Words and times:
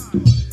Música 0.00 0.49